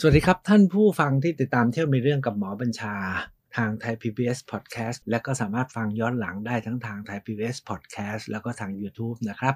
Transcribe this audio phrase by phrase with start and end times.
[0.00, 2.94] สวัสดีครับท่านผู้ฟังที่ติดตามเที่ยวมีเรื่องกับหมอบัญชา
[3.56, 9.54] ทางไทย PBS Podcast และก็สามารถฟังย้อนหลังได้ทั้งทางไทย PBS Podcast แล้วก็ทาง YouTube นะครับ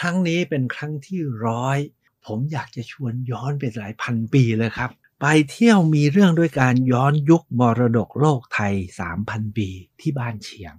[0.00, 1.78] ครั้งนี้เป็นครั้งที่ร้อย
[2.26, 8.74] ผมอยากจะชวนย้อนไปหลายพันปีเลยครับ ไปเที่ยวมีเรื่องด้วยการย้อนยุคมรดกโลกไทย
[9.16, 9.68] 3,000 ปี
[10.00, 10.74] ที่บ้านเชียง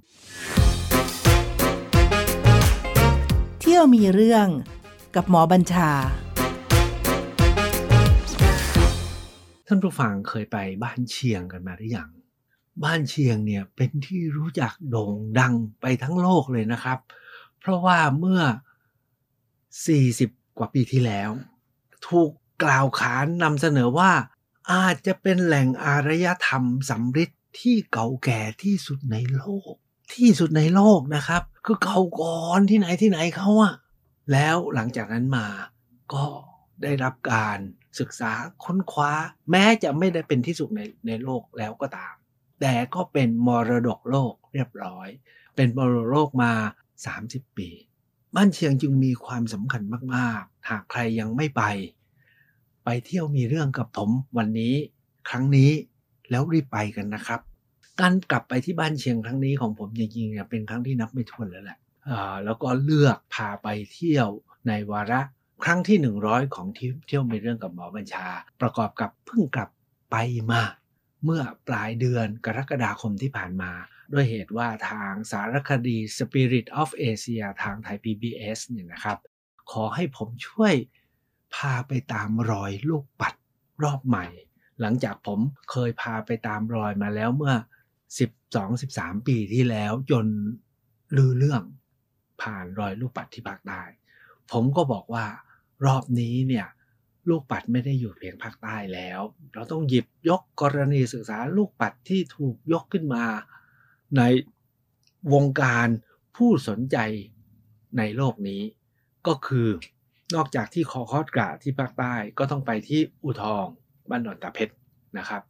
[3.61, 4.47] เที่ยวมีเรื่อง
[5.15, 5.91] กับหมอบัญชา
[9.67, 12.09] ท่านผู้ฟังเคยไปบ้านเชียงกันมาหรือยัง
[12.83, 16.99] บ้านเชียงเนี่ยเป็นที่รู้จักโด่งดังไปทั้งโลกเลยนะครับ
[17.59, 18.41] เพราะว่าเมื่อ
[19.75, 21.29] 40 กว่าปีที่แล้ว
[22.07, 22.31] ถูก
[22.63, 24.11] กล่าวขานนำเสนอว่า
[24.71, 29.73] อาจจะเป็นแหล่งอารยธรรมสำริดที่เก่าแก่ที่สุดในโลก
[30.13, 33.73] ที่สุดในโลกนะครับ คือเก่าก่อนที่ไหนที่ไหนเขาอะ
[34.31, 35.47] แล้วหลังจากนั้นมา
[36.13, 36.25] ก็
[36.83, 37.57] ได้รับการ
[37.99, 38.31] ศึกษา
[38.63, 39.11] ค้นคว้า
[39.51, 42.13] แม้จะไม่ได้เป็นที่สุดในในโลกแล้วก็ตาม
[42.61, 45.07] แต่ก็เป็นมรดกโลกเรียบร้อย
[45.55, 46.51] เป็นมรดกโลกมา
[47.05, 47.69] 30 ปี
[48.35, 49.81] บ้านเชียงจึงมีความสำคัญ
[50.15, 51.63] มาก ๆ หากใครยังไม่ไป
[52.83, 54.73] ไปเที่ยวมีเรื่องกับผมวันนี้
[55.29, 55.71] ครั้งนี้
[56.29, 57.39] แล้วรีบไปกันนะครับ
[58.01, 61.79] การกลับไปที่บ้านเชียงครั้งนี้ของผมจริงๆเนี่ยเป็นครั้งที่นับไม่ถ้วนแล้วแหละ
[62.45, 64.27] แล้วก็เลือกพาไปเที่ยว
[64.67, 65.21] ในวาระ
[65.63, 68.27] ครั้งที่ 100 ของที่เที่ยวมีเรื่องกับหมอบัญชา
[68.61, 69.69] ประกอบกับเพิ่งกลับ
[70.11, 70.15] ไป
[70.51, 70.61] มา
[71.23, 73.71] เมื่อปลายเดือนกรกฎาคมที่ผ่านมา
[74.13, 79.17] ด้วยเหตุว่าทางสารคดี Spirit of Asia ทางไทย PBS เนี่ยนะครับ
[79.71, 80.73] ขอให้ผมช่วย
[81.55, 83.33] พาไปตามรอยลูกปัด
[83.83, 84.25] รอบใหม่
[84.81, 85.39] หลังจากผม
[85.71, 87.55] เคยพาไปตามรอยมาแล้วเมื่อ
[88.45, 90.25] 12-13 ปีที่แล้วจน
[91.17, 91.63] ลือเรื่อง
[92.41, 93.81] ผ่านรอยลูกปัดที่ภาคใต้
[94.51, 95.25] ผมก็บอกว่า
[95.85, 96.67] รอบนี้เนี่ย
[97.29, 99.19] ลูกปัดไม่ได้อยู่เพียงภาคใต้แล้ว
[99.53, 103.25] เราต้องหยิบยกกรณีศึกษาลูกปัดที่ถูกยกขึ้นมา
[104.17, 104.21] ใน
[105.33, 105.87] วงการ
[106.35, 106.97] ผู้สนใจ
[107.97, 108.61] ในโลกนี้
[109.27, 109.67] ก็คือ
[110.35, 113.65] นอกจากที่คอคอดกะที่ภาคใต้ก็ต้องไปที่อุทอง
[114.09, 114.73] บ้านดอนตาเพชร
[115.17, 115.41] นะครับ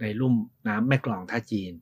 [0.00, 0.34] ในลุ่ม
[0.68, 1.72] น้ำแม่กลองท่าจีน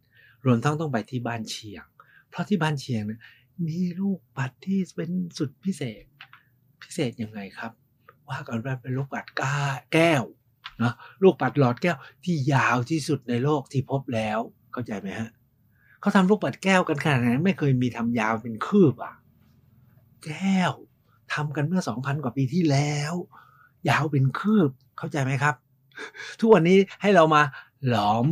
[0.44, 1.84] รวมทั้งต้องไปที่บ้านเชียง
[2.30, 3.20] เพราะที่บ้านเชียงเนี่ย
[3.66, 6.04] มีลูกปัดที่เป็นสุดพิเศษ
[6.82, 7.72] พิเศษยังไงครับ
[8.32, 9.56] ว่ากันว่าเป็นลูกปัดก้า
[9.92, 10.22] แก้ว
[10.82, 14.38] นะลูกปัดหลอดแก้วที่ยาวที่สุดในโลกที่พบแล้ว
[14.72, 15.30] เข้าใจไหมฮะ
[16.00, 19.14] เขาทำลูกปัดแก้วกันขนาดนั้นไม่เคยมีทำยาวเป็นคืบอะ
[20.24, 20.72] แก้ว
[21.32, 23.14] ทำกันเมื่อ2,000กว่าปีที่แล้ว
[23.88, 25.54] ยาวเป็นคืบเข้าใจไหมครับ
[26.38, 27.42] ทุกวันนี้ให้เรามา
[27.88, 28.26] หลอม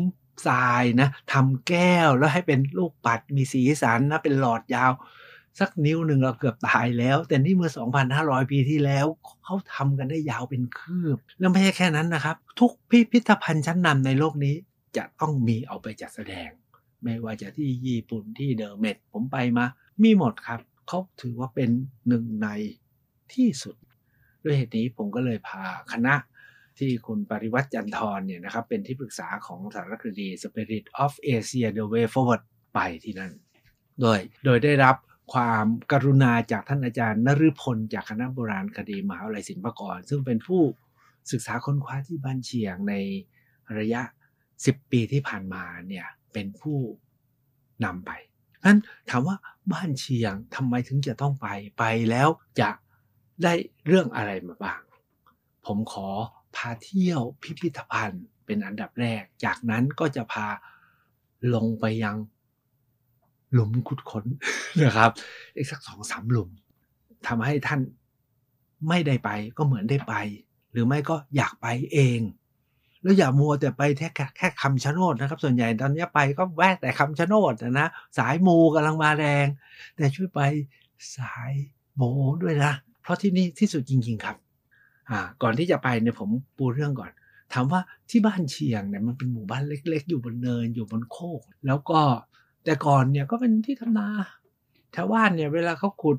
[0.47, 4.93] ทรายนะทำแก้วแล้วให้เป็นลูกปัดมีสีสันนะเป็นหลอดยาว
[5.59, 7.71] สักนิ้วหนึ่งเราเกือบตายแล้ว แต่นี่เมื่อ
[8.11, 9.06] 2,500 ปีที่แล้ว
[9.44, 14.55] เขาทำกันได้ยาวเป็นคืบ แล้วไม่ใช่แค่นั้นนะครับ ทุกพิพิธภัณฑ์ชั้นนำในโลกนี้
[14.97, 16.49] จะต้องมีเอาไปจัดแสดง
[17.03, 19.65] ไม่ว่าจะที่ญี่ปุ่นที่เดอะเมดผมไปมา
[20.03, 21.71] มีหมดครับเขาถือว่าเป็น
[22.09, 22.49] หนึ่งใน
[23.34, 23.77] ที่สุด
[24.44, 26.15] ด้วยเหตุนี้ผมก็เลยพาคณะ
[26.78, 32.43] ที่คุณปริวัติจันทร์เนี่ยนะครับเป็นที่ปรึกษาของสารคดี Spirit of Asia The Way Forward
[32.75, 33.32] ไปที่นั่น
[34.00, 34.97] โดยโดยได้รับ
[35.32, 40.62] ความกรุณาจากท่านอาจารย์นฤพลจากคณะโบราณคดีมหาวิทยาลัยศิลปากร ซึ่งเป็นผู้
[41.30, 42.94] ศึกษาค้นคว้าที่บ้านเชียงใน
[43.78, 44.02] ระยะ
[44.48, 46.78] 10 ปีที่ผ่านมาเนี่ยเป็นผู้
[47.84, 48.10] นำไป
[48.64, 48.78] นั้น
[49.10, 49.36] ถามว่า
[49.72, 51.48] บ้านเชียงทำไมถึงจะต้องไป
[51.78, 52.28] ไปแล้ว
[52.60, 52.70] จะ
[53.42, 53.52] ได้
[53.86, 54.80] เรื่องอะไรมาบ้าง
[55.66, 56.08] ผมขอ
[56.56, 60.46] พาเที่ยวพิพิธภัณฑ์เป็นอันดับแรก จากนั้นก็จะพา
[61.54, 62.16] ลงไปยัง
[63.53, 64.25] หลุมขุดค้น
[64.84, 65.11] นะครับ
[65.56, 66.50] อีกสักสองสามหลุม
[67.27, 67.81] ทำให้ท่าน
[68.88, 70.15] ไม่ได้ไปก็เหมือนได้ไป
[70.72, 72.21] หรือไม่ก็อยากไปเอง
[73.03, 77.88] แล้วอย่ามัวแต่ไปแค่แค่คำชะโนดนะครับ ส่วนใหญ่ตอนนี้ไปก็แวะแต่คำชะโนดนะนะ
[78.19, 79.47] สายมูกำลังมาแรง
[79.97, 80.41] แต่ช่วยไป
[81.17, 81.53] สาย
[81.97, 82.03] โบ
[82.43, 82.72] ด้วยนะ
[83.03, 84.37] เพราะที่นี่ที่สุดจริง ๆ ครับ
[85.11, 87.11] อ่า ก่อนที่จะไปเนี่ยผมปูเรื่องก่อน
[87.53, 87.81] ถามว่า
[88.11, 92.00] ที่บ้านเชียงเนี่ยมันเป็นหมู่บ้านเล็ก ๆ อยู่บนเนินอยู่บนโคก แล้วก็
[92.64, 94.08] แต่ก่อนเนี่ยก็เป็นที่ทำนา
[94.96, 96.18] ชาวบ้านเนี่ย เวลาเขาขุด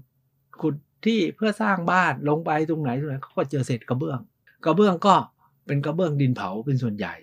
[0.61, 4.19] ขุดที่เพื่อสร้างบ้านลงไปตรงไหนตรงไหนเขาก็เจอเศษกระเบื้อง
[4.65, 5.15] กระเบื้องก็
[5.67, 7.15] เป็นกระเบื้องดินเผาเป็นส่วนใหญ่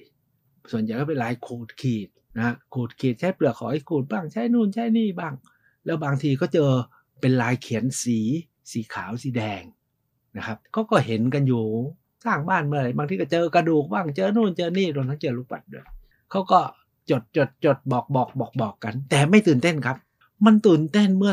[0.72, 5.34] ส่วนใหญ่ก็เป็นลายขูดขีดนะขูดขีดใช้เปลือกหอยขูดบ้างใช้นู่นใช้นี่บ้าง
[5.84, 6.70] แล้วบางทีก็เจอ
[7.20, 8.18] เป็นลายเขียนสี
[8.70, 9.62] สีขาวสีแดง
[10.36, 11.64] นะครับก็ก็เห็นกันอยู่
[12.24, 15.86] สร้างบ้านเมื่อไหร่บางทีก็เจอกระดูกบ้างเจอนู่นเจอนี่รวมทั้งเจอลูกปัดด้วย
[16.30, 16.60] เขาก็
[17.10, 19.96] จดจดจดบอกบอกบอกบอกกัน แต่ไม่ตื่นเต้นครับ
[20.44, 21.32] มันตื่นเต้นเมื่อ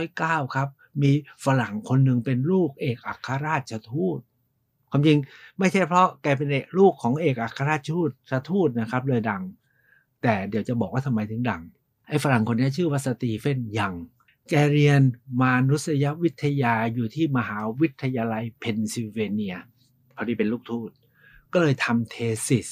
[0.00, 0.68] 2509 ครับ
[1.02, 1.10] มี
[1.44, 4.18] ฝรั่งคนหนึ่งเป็นลูกเอกอัครราชทูต
[4.90, 5.18] ความจริง
[5.58, 9.42] ไม่ใช่เพราะแกเป็นเอกลูกของเอกอัครราชทูตสทูตนะครับ เลยดัง
[10.22, 11.62] แต่เดี๋ยวจะบอกว่าทำไมถึงดัง
[12.08, 13.94] ไอ้ฝรั่งคนนี้ชื่อว่าสตีเฟนยัง
[14.50, 15.00] แกเรียน
[15.40, 19.56] มานุษยวิทยาอยู่ที่มหาวิทยาลัยเพนซิลเวเนีย
[20.14, 20.90] พอดีเป็นลูกทูต
[21.52, 22.68] ก็เลยทำ thesis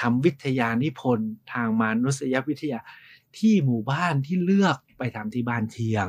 [0.00, 2.78] ทำวิทยานิพนธ์ทางมานุษยวิทยา
[3.38, 6.08] ที่หมู่บ้านที่เลือกไปทำที่บ้านเชียง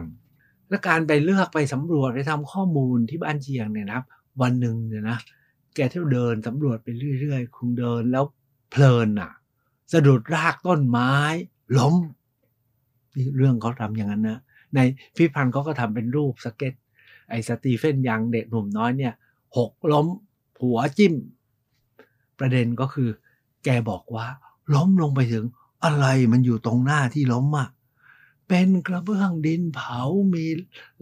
[0.70, 4.06] และการไปเลือกไปสำรวจไปทำข้อมูลที่บ้านเชียงเนี่ยนะครับ
[4.42, 5.18] วันหนึ่งเนี่ยนะ
[5.76, 6.88] แกเที่ยวเดินสำรวจไป
[7.20, 8.26] เรื่อยๆ คงเดินแล้ว
[8.72, 9.32] เพลินอะ
[9.94, 11.14] สะดุดรากต้นไม้
[11.78, 11.96] ล้ม
[13.16, 14.40] นี่เรื่องเขาทำอย่างนั้นนะ
[14.76, 14.80] ใน
[15.16, 16.74] พิพิธภัณฑ์เขาก็ทำเป็นรูปสเก็ต
[17.30, 19.14] ไอ้สตีเฟนยังเด็กหนุ่มน้อยเนี่ย
[19.58, 20.08] หกล้ม
[20.62, 21.14] หัวจิ้ม
[22.40, 23.10] ประเด็นก็คือ
[23.64, 24.28] แกบอกว่า
[24.76, 25.46] ล้มลงไปถึง
[25.84, 27.70] อะไรมันอยู่ตรงหน้าที่ล้มอะ
[28.48, 30.02] เป็นกระเบื้องดินเผา
[30.34, 30.46] มี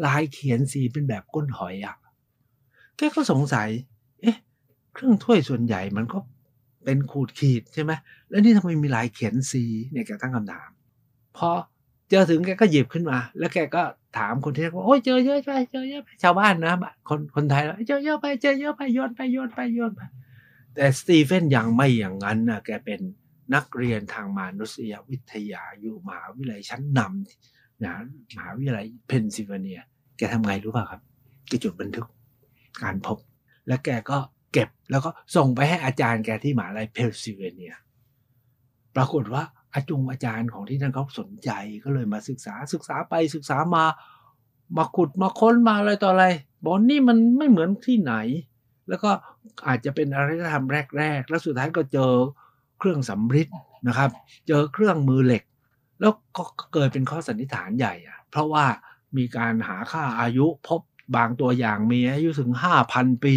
[0.06, 1.96] ลายเขียนสีเป็นแบบก้นหอยอะ
[2.98, 3.70] แกก็สงสัย
[4.22, 4.38] เอ๊ะ
[4.94, 6.18] เครื่องถ้วยส่วนใหญ่มันก็
[6.84, 7.92] เป็นขูดขีดใช่ไหม
[8.30, 10.70] แล้วนี่ทำไมมีลายเขียนสีเนี่ยแกตั้งคำถาม
[11.38, 11.50] พอ
[12.10, 13.84] เจอถึงแกก็หยิบขึ้นมา แล้วแกก็
[14.18, 16.74] ถามคนที่ว่าโอ้ยเจอเยอะไปเจอเยอะไปชาวบ้านนะ
[17.10, 20.02] คนคนไทยแล้วเจอเยอะไปเจอเยอะไปโยนไปโยนไปโยนไป
[20.78, 23.02] แต่สตีเฟนยังไม่อย่างนั้นนะแกเป็น
[23.56, 27.94] นักเรียนทางมานุษยวิทยาอยู่มหาวิทยาลัยชั้นนำนะ
[28.36, 29.82] มหาวิทยาลัยเพนซิลเวเนีย
[30.18, 31.02] แกทำไงรู้ป่ะครับ
[31.48, 32.08] แกจดบันทึก
[32.84, 33.18] การพบ
[33.68, 34.18] แล้วแกก็
[34.54, 37.74] เก็บแล้วก็ส่งไปให้อาจารย์แกที่มหาลัยเพนซิลเวเนีย
[38.96, 39.44] ปรากฏว่า
[39.74, 41.52] อาจงอาจารย์ของที่นั่นเขาสนใจ
[41.84, 43.84] ก็เลยมาศึกษาศึกษาไปศึกษามา
[44.78, 46.26] มาขุดมาค้นมาอะไรต่ออะไร
[46.64, 48.14] บอกนี่มันไม่เหมือนที่ไหน
[48.90, 49.12] แล้วก็
[49.68, 50.66] อาจจะเป็นอารยธรรม
[50.98, 52.14] แรก ๆ แล้วสุดท้ายก็เจอ
[52.80, 53.48] เครื่องสำริด
[53.88, 54.10] นะครับ
[54.48, 55.44] เจอเครื่องมือเหล็ก
[56.00, 56.44] แล้วก็
[56.74, 58.66] เกิดเป็นข้อสันนิษฐานใหญ่อะเพราะว่า
[59.18, 60.82] มีการหาค่าอายุพบ
[61.16, 62.52] บางตัวอย่างมีอายุถึง
[62.88, 63.36] 5,000 ปี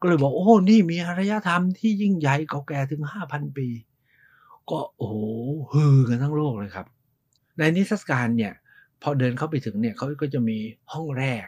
[0.00, 3.68] ก็เลยบอกโอ้ นี่มีอารยธรรมที่ยิ่งใหญ่เก่าแก่ถึง 5,000 ปี
[4.70, 5.16] ก็โอ้โห
[5.72, 6.86] ฮือกันทั้งโลกเลยครับ
[7.58, 8.52] ในนิทรรศการเนี่ย
[9.02, 10.58] พอเดินเข้าไปถึงเนี่ยเขาก็จะมี
[10.92, 11.46] ห้องแรก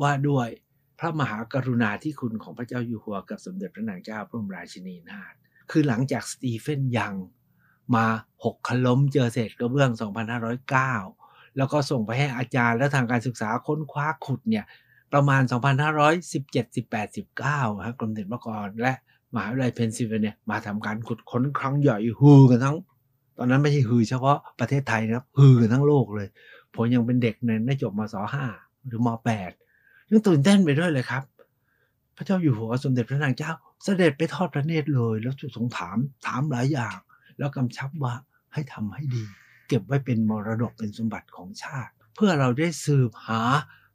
[0.00, 0.48] ว่าด้วย
[0.98, 5.34] พระมหากรุณาธิคุณของพระเจ้าอยู่หัวกับสมเด็จพระนางเจ้าพระบรมราชินีนาถ
[5.70, 7.14] คือหลังจากสตีเฟนยัง
[7.94, 8.06] มา
[8.44, 9.90] หกขล้มเจอเศษกระเบื้อง
[10.74, 14.64] 2509 แล้วก็ส่งไปให้อาจารย์และทางการศึกษาค้นคว้าขุดเนี่ย
[15.12, 15.42] ประมาณ
[16.08, 18.92] 2517 18 19ครับกรมศิลปากรและ
[19.34, 22.76] มหาวิทยาลัยเพนซิลเวเนียมาทำการขุดค้นครั้งใหญ่ฮือกันทั้ง
[23.38, 26.28] ตอนนั้นไม่ใช่ฮือเฉพาะประเทศไทยนะครับฮือกันทั้งโลกเลย
[26.74, 28.44] ผมยังเป็นเด็กเนี่ยได้จบมศห้า
[28.86, 29.52] หรือมแปด
[30.08, 31.22] ยังตื่นเต้นไปด้วยเลยครับ
[32.16, 33.52] พระเจ้าอยู่หัวสมเด็จพระนางเจ้า
[33.84, 35.96] เสด็จไปทอดพระเนตรเลย แล้วจุดสงถาม
[36.26, 36.96] ถามหลายอย่าง
[37.38, 38.14] แล้วกำชับว่า
[38.52, 39.24] ให้ทำให้ดี
[39.68, 43.42] เก็บไว้เป็นมรดกเป็นสมบัติของชาติ เพื่อเราได้สืบหา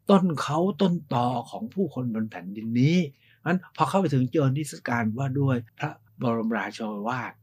[0.10, 2.98] ต้นเขาต้นต่อของผู้คนบนแผ่นดินนี้
[3.46, 5.90] นั้นพอเข้าไปถึงเจอนิสการว่าด้วยพระ
[6.22, 7.34] บรมราชวาท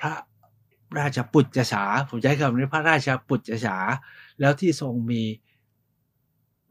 [0.00, 0.12] พระ
[0.98, 3.78] ราชปุจจฉาผมใช้คำนี้พระราชปุจจฉา
[4.40, 5.22] แล้วที่ทรงมี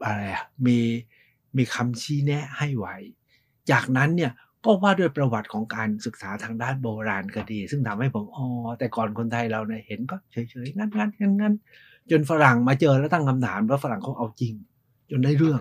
[0.04, 0.78] อะไรอะมี
[1.56, 2.96] มีคำชี้แนะให้ไว้
[3.70, 4.32] จากนั้นเนี่ย
[4.64, 8.46] ก็ว่าด้วยประวัติของการศึกษาทางด้านโบราณคดี ซึ่งทำให้ผมอ๋อ
[8.78, 11.54] แต่ก่อนคนไทยเราเนี่ยเห็นก็เฉยๆงั้นงั้นงั้นงั้น
[12.10, 14.54] จนฝรั่งมาเจอแล้วตั้งคำถามว่าฝรั่งเขาเอาจริง
[15.10, 15.60] จนได้เรื่อง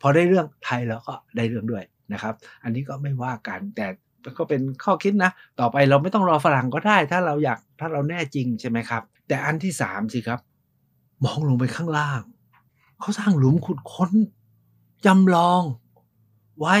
[0.00, 2.34] พอได้เรื่องไทยแล้วก็ได้เรื่องด้วยนะครับ
[2.64, 3.86] อันนี้ก็ไม่ว่ากันแต่
[4.38, 5.30] ก็เป็นข้อคิดนะ
[5.60, 10.40] ต่อไปเราไม่ต้องรอฝรั่งก็ได้ ถ้าเราอยากถ้าเราแน่จริงใช่ไหมครับ แต่อันที่สามสิครับ
[11.24, 12.22] มองลงไปข้างล่าง
[13.00, 14.12] เขาสร้างหลุมขุดค้น
[15.06, 15.62] จำลอง
[16.60, 16.76] ไว้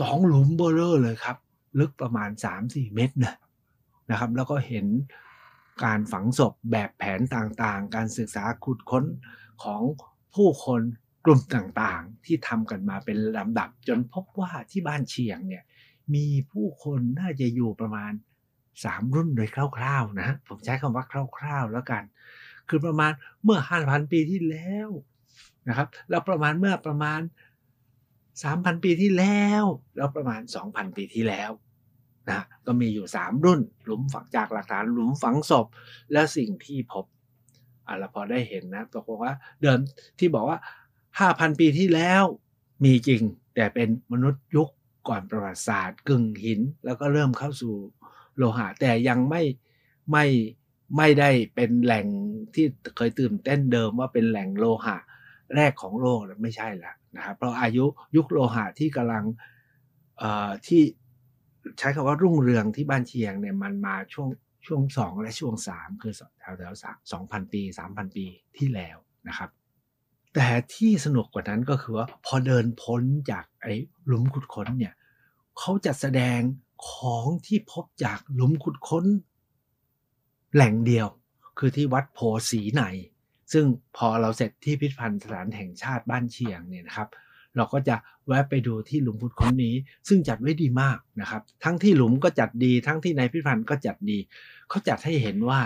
[0.00, 1.36] สองหลุมเบอร์เลอร์เลยครับ
[1.78, 2.30] ลึกประมาณ
[2.62, 3.34] 3-4 เมตรนะ
[4.10, 4.86] นะครับ แล้วก็เห็น
[5.84, 9.04] การฝังศพแบบแผนต่างๆ การศึกษาขุดค้น
[9.62, 9.82] ของ
[10.34, 10.80] ผู้คน
[11.24, 15.64] กลุ่มต่างๆ ที่ทำกันมาเป็นลำดับ จนพบว่าที่บ้านเชียงเนี่ย
[16.14, 18.12] มีผู้คนน่าจะอยู่ประมาณ
[18.64, 21.04] 3 รุ่นโดยคร่าวๆนะผมใช้คำว่า
[21.38, 22.02] คร่าวๆแล้วกัน
[22.68, 23.12] คือประมาณ
[23.42, 24.88] เมื่อ 5,000 ปีที่แล้ว
[25.68, 27.20] นะครับแล้วประมาณเมื่อประมาณ
[28.02, 29.64] 3,000 ปีที่แล้ว
[29.96, 31.50] แล้วประมาณ 2,000 ปีที่แล้ว
[32.28, 35.66] นะก็มีอยู่ 3 รุ่น หลุมฝังจากหลักฐานหลุมฝังศพ
[36.12, 37.04] และสิ่งที่พบ
[37.86, 39.78] อะเราพอได้เห็นนะตกลงว่าเดิม
[40.18, 40.58] ที่บอกว่า
[41.50, 42.24] 5,000 ปีที่แล้ว
[42.84, 43.22] มีจริง
[43.54, 44.68] แต่เป็นมนุษย์ยุค
[45.08, 47.74] ก่อนประวัติศาสตร์ กึ่งหิน แล้วก็เริ่มเข้าสู่
[48.36, 49.42] โลหะ แต่ยังไม่
[50.12, 50.26] ไม่
[50.96, 52.06] ไม่ได้เป็นแหล่ง
[52.54, 52.66] ที่
[52.96, 54.96] เคยตื่นเต้นเดิมว่าเป็นแหล่งโลหะ
[55.56, 57.84] แรกของโลกไม่ใช่ละนะครับเพราะอายุ
[58.16, 59.24] ยุคโลหะที่กำลัง
[60.66, 60.82] ที่
[61.78, 64.28] ใช้คำว่ารุ่งเรืองที่บ้านเชียงเนี่ยมันมาช่วง
[64.66, 66.74] ช่วงสองและช่วงสามคือแถวแถว
[67.12, 68.96] สองพันปีสามพันปีที่แล้ว
[69.28, 69.50] นะครับ
[70.34, 73.74] แต่ที่สนุกกว่านั้นก็คือว่าพอเดินพ้นจากไอ้
[74.06, 74.94] หลุมขุดค้นเนี่ย
[75.58, 76.40] เขาจัดแสดง
[76.90, 79.04] ของที่พบจากหลุมขุดค้น
[80.54, 81.06] แหล่งเดียว
[81.58, 82.18] คือที่วัดโพ
[82.50, 82.82] สีใน
[83.54, 87.08] ซึ่งพอเราเสร็จที่พิพิธภัณฑ์สถานแห่งชาติบ้านเชียงเนี่ยนะครับ
[87.56, 87.96] เราก็จะ
[88.26, 89.74] แวะไปดูที่หลุมขุดค้นนี้
[90.08, 94.18] ซึ่งจัดไว้ดีมากนะครับ ทั้งที่หลุมก็จัดดี ทั้งที่ในพิพิธภัณฑ์ก็จัดดี
[94.68, 95.60] เขาจัดให้เห็นว่า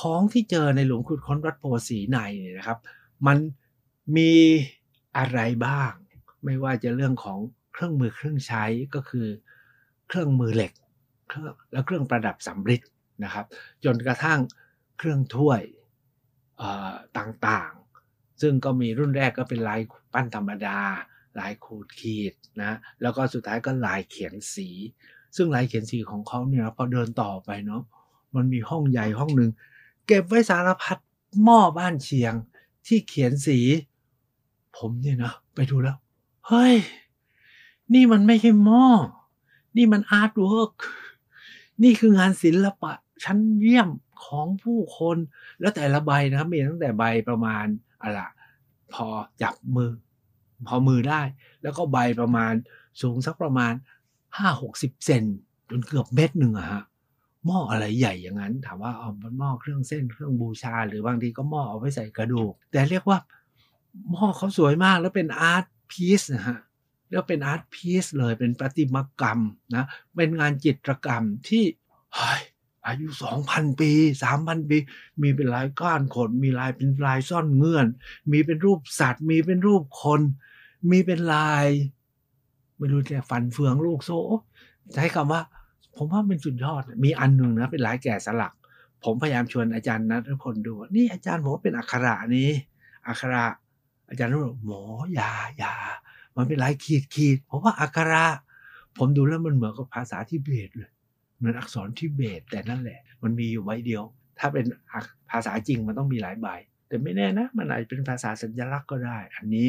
[0.00, 2.78] ของที่เจอในหลุมขุดค้นวัดโพสีในเนี่ยนะครับ
[3.26, 3.38] มัน
[4.16, 4.32] มี
[5.16, 5.92] อะไรบ้าง
[6.44, 7.38] ไม่ว่าจะเรื่องของ
[7.72, 8.64] เครื่องมือเครื่องใช้
[8.94, 9.26] ก็คือ
[10.08, 10.72] เครื่องมือเหล็ก
[11.28, 12.82] เครื่องและเครื่องประดับสำริด
[13.24, 13.46] นะครับ
[13.84, 14.38] จนกระทั่ง
[14.98, 15.60] เครื่องถ้วย
[17.18, 19.80] ต่างๆ ซึ่งก็มีรุ่นแรกก็เป็นลาย
[20.12, 20.78] ปั้นธรรมดา
[21.40, 24.68] ลายขูดขีดนะแล้วก็สุดท้ายก็ลายเขียนสี
[25.36, 27.82] ซึ่งลายเขียนสีของเขาเนี่ยพอเดินต่อไปเนาะ
[28.34, 29.50] มันมีห้องใหญ่ห้องหนึ่ง
[30.06, 30.98] เก็บไว้สารพัด
[31.42, 32.34] หม้อบ้านเชียง
[32.86, 33.58] ที่เขียนสี
[34.76, 35.96] ผมเนี่ยนะไปดูแล้ว
[36.48, 36.74] เฮ้ย
[37.94, 38.86] นี่มันไม่ใช่หม้อ
[39.76, 40.72] นี่มัน artwork
[41.82, 42.92] นี่คืองานศิลปะ
[43.24, 43.88] ชั้นเยี่ยม
[44.24, 45.16] ของผู้คน
[45.60, 47.66] แล้วแต่ละใบนะครับ มีตั้งแต่ใบประมาณ
[48.02, 48.20] อะไร
[48.94, 49.06] พอ
[49.42, 49.92] จับมือ
[50.66, 51.22] พอมือได้
[51.62, 52.52] แล้วก็ใบประมาณ
[53.02, 53.72] สูงสักประมาณ
[54.38, 55.24] ห้าหกสิบเซน
[55.70, 56.82] จนเกือบเม็ดหนึ่งอะฮะ
[57.46, 63.18] หม้ออะไรใหญ่อย่างนั้น ถามว่าเอาหม้อเครื่องเส้นเครื่องบูชา หรือบางทีก็หม้อเอาไว้ใส่กระดูก แต่เรียกว่า
[64.10, 66.58] หม้อเขาสวยมากแล้วเป็นอาร์ตพีซนะฮะ
[67.10, 69.40] แล้วเป็นอาร์ตพีซเลยเป็นประติมากรรม
[69.74, 69.84] นะ
[70.16, 71.64] เป็นงานจิตรกรรมที่
[72.86, 73.90] อายุสองพันปี
[74.22, 74.76] สามพันปี
[75.22, 77.86] มีเป็นลายก้านขน มีลายเป็นลายซ่อนเงื่อน
[78.32, 80.20] มีเป็นรูปสัตว์ มีเป็นรูปคน
[80.90, 81.66] มีเป็นลาย
[82.78, 84.18] ไม่รู้จะฟันเฟืองลูกโซ่
[84.94, 85.42] ใช้คำว่า
[85.96, 88.52] ผมว่าเป็นสุดยอด มีอันหนึ่งนะเป็นลายแกะสลัก
[89.04, 92.50] ผมพยายามชวนอาจารย์นัทพลดู นี่อาจารย์ผมว่าเป็นอักขระนี้
[93.06, 93.44] อักขระ
[94.08, 94.82] อาจารย์บอกหมอ
[95.18, 95.74] ยายา
[96.36, 98.24] มันเป็นลายขีดขีดเพราะว่าอักขระ
[98.98, 100.90] ผมดูแล้วมันเหมือนกับภาษาทิเบตเลย
[101.42, 104.04] มือนอักษรทิเบตแต่นั่นแหละ มันมีอยู่ใบเดียว
[104.38, 104.66] ถ้าเป็น
[105.30, 106.48] ภาษาจริงมันต้องมีหลายใบ
[106.88, 109.68] แต่ไม่แน่นะมันอาจจะเป็นภาษาสัญลักษณ์ก็ได้ อันนี้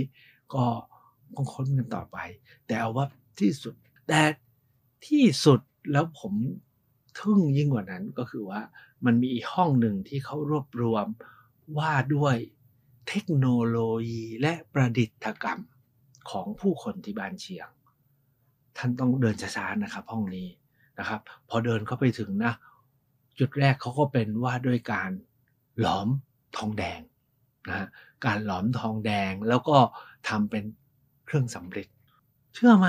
[0.54, 0.66] ก็
[1.36, 2.18] ต้องค้นกันต่อไป
[2.66, 3.06] แต่เอาว่า
[3.40, 3.76] ที่สุด
[4.08, 4.22] แต่
[5.08, 5.60] ที่สุด
[5.92, 6.34] แล้วผม
[7.20, 8.62] ทึ่งยิ่งกว่านั้นก็คือว่า
[9.06, 11.08] มันมีห้องหนึ่งที่เขารวบรวม
[11.78, 12.36] ว่าด้วย
[13.08, 15.60] เทคโนโลยีและประดิษฐกรรม
[16.32, 17.70] ของผู้คนที่บ้านเชียง
[18.78, 20.48] ท่านต้องเดินช้าๆนะครับห้องนี้
[21.00, 22.54] นะครับ พอเดินเข้าไปถึงนะ
[23.40, 25.10] จุดแรกเขาก็เป็นว่าด้วยการ
[25.80, 26.08] หลอม
[26.58, 27.00] ทองแดง
[27.70, 27.88] นะ
[28.26, 29.78] การหลอมทองแดงแล้วก็
[30.30, 30.64] ทำเป็น
[31.26, 31.88] เครื่องสำเร็จ
[32.54, 32.88] เชื่อไหม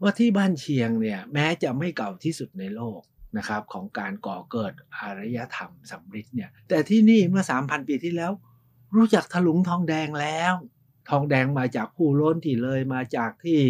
[0.00, 3.00] ว่าที่บ้านเชียงเนี่ยแม้จะไม่เก่าที่สุดในโลก
[3.38, 8.32] นะครับของการก่อเกิดอารยธรรมสำริดเนี่ยแต่ที่นี่เมื่อ 3,000 ปีที่แล้ว
[8.96, 10.54] รู้จักถลุงทองแดงแล้ว
[11.10, 13.60] ทองแดงมาจากผู้ล้นที่เลยมาจากที่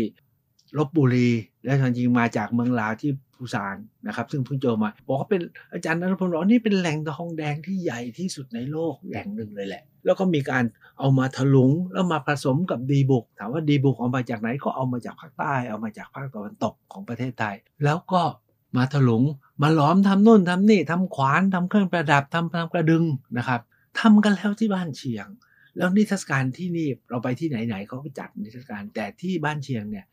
[0.79, 1.31] ลบบุรี
[1.65, 5.41] และจริงๆมาจากเมืองลาวทีู่ซานนะครับซึ่งเพิ่งเจอมาบอกว่าเป็น
[5.73, 10.65] อาจารย์นัทพลบอกนี่เป็นแหล่งทองแดงที่ใหญ่ที่สุดในโลกแหล่งหนึ่งเลยแหละ แล้วก็มีการ
[10.99, 18.23] เอามาถลุงแล้วมาผสมกับดีบุกถามว่าดีบุกเอามาจากไหนก็เอามาจากภาคใต้เอามาจากภาคตะวันตกของประเทศไทย แล้วก็
[18.77, 19.23] มาถลุง
[19.63, 23.05] มาหลอมทำนู่นทำนี่ทำขวานทำเครื่องประดับทำทำกระดึง
[23.37, 23.61] นะครับ
[24.01, 25.27] ทำกันแล้วที่บ้านเชียง
[25.77, 30.07] แล้วนิทรรศการที่นี่เราไปที่ไหนๆเขาก็จัดนิทรรศการแต่ที่บ้านเชียงเนี่ย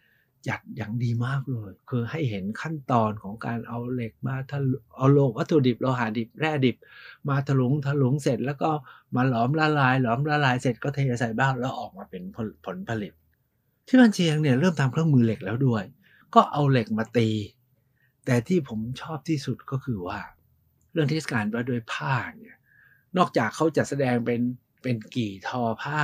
[0.48, 4.60] จัดอย่างดีมากเลย คือให้เห็นขั้นตอนของการเอาเหล็กมาทะ
[4.96, 6.78] เอาโลวัตถุดิบโลหะดิบแร่ดิบ
[7.30, 8.70] มาถลุงถลุงเสร็จแล้วก็
[9.16, 13.14] มาหลอมละลาย หลอมละลายเสร็จก็เทใส่บ้างแล้วออกมาเป็นผลผลผลิต
[13.88, 15.84] ที่บ้านเชียงเนี่ยเริ่มทำเครื่องมือเหล็กแล้วด้วย
[16.36, 17.30] ก็เอาเหล็กมาตี
[18.26, 20.20] แต่ที่ผมชอบที่สุดก็คือว่า
[20.92, 22.58] เรื่องเทศกาลว่าด้วยผ้าเนี่ย
[23.18, 24.42] นอกจากเขาจะแสดงเป็น
[24.84, 26.02] เป็นกี่ทอผ้า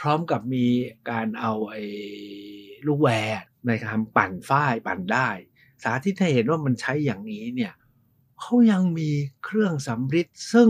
[0.00, 0.66] พร้อมกับมี
[1.10, 1.84] การเอาไอ้
[2.86, 5.28] ลูกแวร์ ในการปั่นฝ้ายปั่นได้
[5.82, 7.72] สาธิตให้เห็นว่ามันใช้อย่างนี้เนี่ย
[8.40, 9.10] เขายังมี
[9.44, 10.68] เครื่องสำริดซึ่ง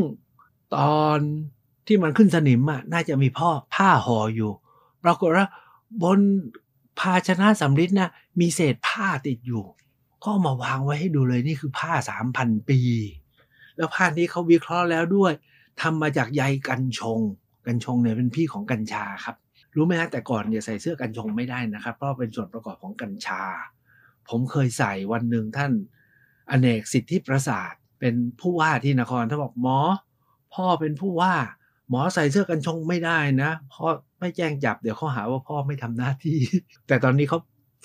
[0.77, 1.19] ตอน
[1.87, 4.53] ที่มันขึ้นสนิมอะน่าจะมีพ่อผ้าห่ออยู่
[5.05, 5.47] ปรากฏว่า
[6.03, 6.21] บน
[7.01, 8.11] ภาชนะสำริดนะ
[8.41, 9.65] มีเศษผ้าติดอยู่
[10.25, 12.81] ก็มาวางไว้ให้ดูเลยนี่คือผ้าสามพันปี
[13.77, 15.33] แล้วผ้านี้เขาวิเคราะห์แล้วด้วย
[15.81, 17.21] ทำมาจากใยกัญชง
[17.67, 19.37] กัญชงเนี่ยเป็นพี่ของกัญชาครับ
[19.77, 23.43] รู้ไหมฮะแต่ก่อนเนี่ยใส่เสื้อกันชงไม่ได้นะครับ เพราะเป็นส่วนประกอบของกัญชา
[24.29, 25.73] ผมเคยใส่วันหนึ่งท่าน
[26.51, 29.79] อเนกสิทธิประสาทเป็นผู้ว่าที่นครท่านบอกหมอ
[30.55, 31.35] พ่อเป็นผู้ว่า
[31.91, 33.87] หมอใส่เสื้อกันชงไม่ได้นะพ่อ
[34.21, 36.39] ไม่แจ้งจับเดี๋ยวเขาหาว่าพ่อไม่ทำหน้าที่
[36.87, 37.39] แต่ตอนนี้เขา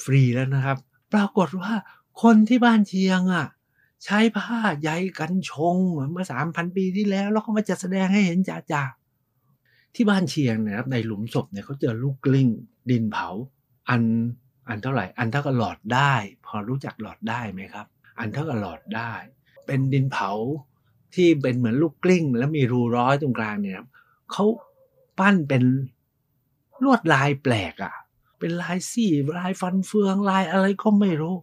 [0.03, 0.77] ฟรีแล้วนะครับ
[1.13, 1.74] ปรากฏว่า
[2.22, 3.48] คนที่บ้านเชียงอะ
[4.05, 5.77] ใช้ผ้าใยกันชง
[6.12, 8.84] เมื่อสามพันปีที่แล้ว แล้วเขามาจัดแสดงให้เห็นจ่าจ่า
[9.96, 12.50] ที่บ้านเชียงนะครับในหลุมศพเนี่ยเขาเจอลูกกลิ้ง
[12.89, 13.27] ดินเผา
[13.89, 14.01] อัน
[14.67, 16.13] อันเท่าไหร่ อันเท่ากับหลอดได้
[16.46, 17.86] พอรู้จักหลอดได้ไหมครับ
[18.19, 19.13] อันเท่ากับหลอดได้
[19.65, 20.31] เป็นดินเผา
[21.15, 23.88] ที่เป็นเหมือนลูกกลิ้ง แล้วมีรูร้อยตรงกลางเนี่ยครับ
[24.31, 24.46] เขา
[25.19, 25.63] ปั้นเป็น
[26.84, 27.93] ลวดลายแปลกอะ่ะ
[28.39, 31.36] เป็นลายซี่ลายฟันเฟืองลายอะไรก็ไม่รู้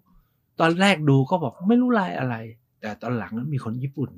[0.60, 2.34] ตอนแรกดูก็บอกไม่รู้ลายอะไร
[2.80, 4.10] แต่ตอนหลังมีคนญี่ปุ่น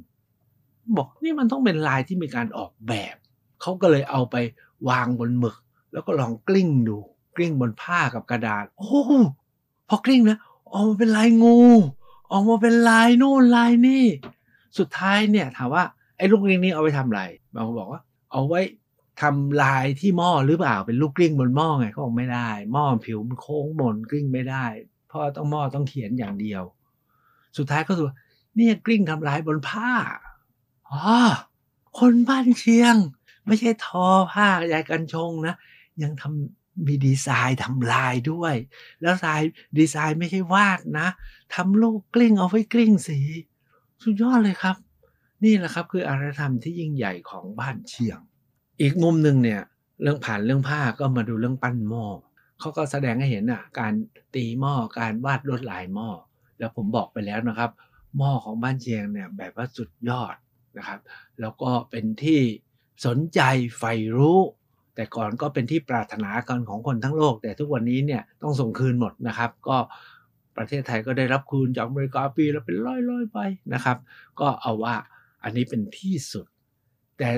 [0.97, 3.16] บอกนี่มันต้องเป็นลายที่มีการออกแบบ
[3.61, 4.37] เขาก็เลยเอาไป
[4.88, 5.57] วางบนหมึก
[5.93, 6.99] แล้วก็ลองกลิ้งดู
[7.37, 8.88] กลิ้งบนผ้ากับกระดาษ โอ้
[9.88, 10.38] พอกลิ้งนะ
[10.73, 11.59] ออกมาเป็นลายงู
[12.33, 14.05] ออกมาเป็นลายโน่นลายนี่
[14.79, 15.85] สุดท้ายเนี่ยถามว่า
[16.17, 17.23] ไอ้ลูกกลิ้งนี้เอาไปทำอะไร
[17.55, 18.00] บางคนบอกว่า
[18.33, 18.61] เอาไว้
[19.21, 24.67] ทำลายที่หม้อหรือเปล่าเป็นลูกกลิ้งบนหม้อไงเขาบอกไม่ได้ หม้อผิวมันโค้งมนกลิ้งไม่ได้
[25.09, 26.62] เพราะต้องหม้อต้องเขียนอย่างเดียว
[27.59, 28.09] สุดท้ายก็คือ
[28.57, 29.93] เนี่ยกลิ้งทำลายบนผ้า
[30.91, 31.19] อ๋อ
[31.99, 32.97] คนบ้านเชียง
[33.49, 35.55] ไม่ใช่ทอผ้ายายกันชงนะ
[36.02, 38.55] ยังทำมีดีไซน์ทำลายด้วย
[39.00, 39.43] แล้วลาย
[39.78, 41.09] ดีไซน์ไม่ใช่วาดนะ
[41.55, 43.19] ทำลูกกลิ้งเอาไว้กลิ้งสี
[44.02, 44.76] สุดยอดเลยครับ
[45.45, 48.19] นี่แหละครับคืออารยธรรมที่ยิ่งใหญ่ของบ้านเชียง
[48.81, 49.62] อีกมุมหนึ่งเนี่ย
[50.02, 52.05] เรื่องผ่านเรื่องผ้าก็มาดูเรื่องปั้นหม้อ
[52.61, 53.93] เขาก็แสดงให้เห็นอะการ
[54.35, 56.09] ตีหม้อการวาดลวดลายหม้อ
[56.59, 57.71] แล้วผมบอกไปแล้วนะครับ
[58.17, 60.35] หม้อของบ้านเชียงเนี่ยแบบว่าสุดยอด
[60.78, 61.00] นะครับ
[61.40, 62.40] แล้วก็เป็นที่
[63.07, 63.40] สนใจ
[63.78, 64.38] ใฝ่รู้
[64.95, 69.76] แต่ก่อนก็เป็นที่ปรารถนากันของคนทั้งโลก แต่ทุกวันนี้เนี่ยต้องส่งคืนหมดนะครับ ก็
[70.57, 72.76] ประเทศไทยก็ได้รับคืนจากอเมริกาปีละเป็น
[73.11, 73.38] ร้อยๆไป
[73.75, 73.97] นะครับ
[74.40, 74.95] ก็เอาว่า
[75.43, 76.47] อันนี้เป็นที่สุด
[77.19, 77.28] แต่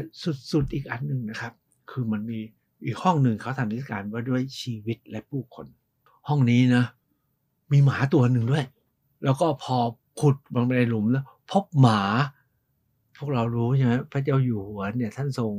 [0.53, 1.53] สุดๆอีกอันหนึ่งนะครับ
[1.91, 2.41] คือมันมี
[2.85, 5.67] อีกห้องหนึ่งเขาทำนิทรรศการว่าด้วยชีวิตและผู้คน
[6.29, 6.85] ห้องนี้นะ
[7.73, 8.65] มีหมาตัวหนึ่งด้วย
[9.25, 9.77] แล้วก็พอ
[10.21, 12.01] ขุดลงไปในหลุมแล้วพบหมา
[13.21, 15.53] พวกเรารู้ใช่ไหมพระเจ้าอยู่หัวเนี่ยท่านทรง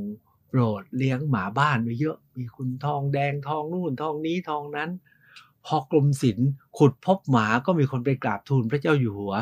[0.48, 4.90] โปรดเลี้ยงหมาบ้านไว้เยอะ มีคุณทองแดงทองนู่นทองนี้ทองนั้น
[5.66, 9.34] พอกรมศิลป์ขุดพบหมาก็มีคนไปกราบทูลพระเจ้าอยู่หัว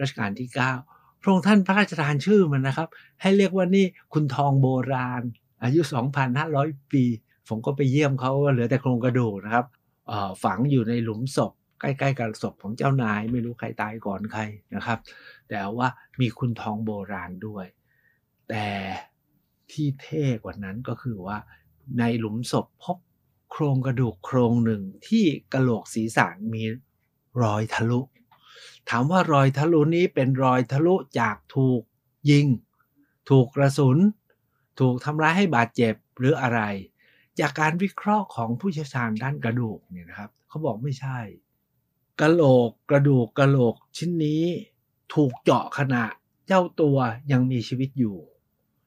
[0.00, 0.48] รัชกาลที่
[0.84, 2.88] 9พระองค์ท่านพระราชทานชื่อมันนะครับ
[3.22, 5.22] ให้เรียกว่านี่คุณทองโบราณ
[5.62, 5.80] อายุ
[6.36, 7.04] 2,500 ปี
[7.48, 9.66] ผมก็ไปเยี่ยมเขาเหลือแต่โครงกระดูกนะครับ
[10.44, 14.42] ฝังอยู่ในหลุมศพใกล้ๆกับศพของเจ้านายไม่รู้ใครตายก่อนใคร
[14.74, 14.98] นะครับ
[15.50, 15.88] แต่ว่า
[16.20, 17.66] มีคุณทองโบราณด้วย
[18.48, 18.66] แต่
[19.70, 21.38] ที่เท่กว่านั้นก็คือว่า
[21.98, 22.98] ในหลุมศพพบ
[23.50, 26.62] โครงกระดูกโครงหนึ่งที่กระโหลกศีรษะมี
[27.42, 28.00] รอยทะลุ
[28.88, 31.82] ถามว่ารอยทะลุนี้เป็นรอยทะลุจากถูก
[32.30, 32.46] ยิง
[33.30, 33.98] ถูกกระสุน
[34.80, 36.60] ถูกทำร้ายให้บาดเจ็บหรืออะไร
[37.40, 41.18] จากการวิเคราะห์ของผู้เชี่ยวชาญด้านกระดูกเนี่ยนะครับเขาบอกไม่ใช่
[42.20, 44.42] กระโหลกกระดูกกระโหลกชิ้นนี้
[45.14, 46.04] ถูกเจาะขณะ
[46.46, 46.96] เจ้าตัว
[47.32, 48.16] ยังมีชีวิตอยู่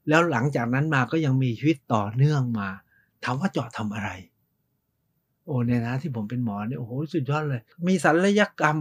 [0.10, 2.70] แล้วหลังจากนั้นมาก็ยังมีชีวิตต่อเนื่องมา
[3.24, 4.10] ถามว่าเจาะทำอะไร
[5.46, 8.78] โอ้ในนะที่ผมเป็นหมอเนี่ยโอ้โหสุดยอดเลย มีศัลยกรรม